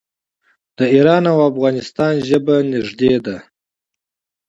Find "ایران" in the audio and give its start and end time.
0.95-1.23